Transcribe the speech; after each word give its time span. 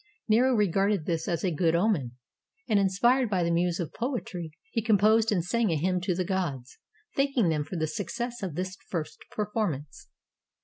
Nero 0.27 0.55
regarded 0.55 1.05
this 1.05 1.27
as 1.27 1.43
a 1.43 1.51
good 1.51 1.75
omen, 1.75 2.13
and, 2.67 2.79
inspired 2.79 3.29
by 3.29 3.43
the 3.43 3.51
muse 3.51 3.79
of 3.79 3.93
poetry, 3.93 4.49
he 4.71 4.81
composed 4.81 5.31
and 5.31 5.45
sang 5.45 5.69
a 5.69 5.75
hymn 5.77 6.01
to 6.01 6.15
the 6.15 6.25
gods, 6.25 6.79
thanking 7.15 7.49
them 7.49 7.63
for 7.63 7.75
the 7.75 7.85
success 7.85 8.41
of 8.41 8.55
this 8.55 8.75
first 8.89 9.19
performance. 9.29 10.07